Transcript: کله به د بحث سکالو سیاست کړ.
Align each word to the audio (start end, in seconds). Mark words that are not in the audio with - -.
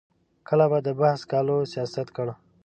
کله 0.47 0.65
به 0.71 0.79
د 0.87 0.89
بحث 0.99 1.19
سکالو 1.23 1.57
سیاست 1.71 2.07
کړ. 2.15 2.27